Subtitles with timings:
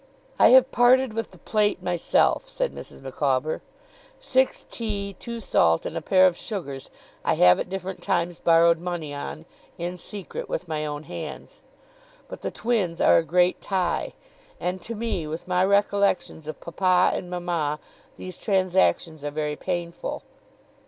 [0.39, 3.01] 'I have parted with the plate myself,' said Mrs.
[3.03, 3.61] Micawber.
[4.17, 6.89] 'Six tea, two salt, and a pair of sugars,
[7.23, 9.45] I have at different times borrowed money on,
[9.77, 11.61] in secret, with my own hands.
[12.27, 14.13] But the twins are a great tie;
[14.59, 17.77] and to me, with my recollections, of papa and mama,
[18.17, 20.23] these transactions are very painful.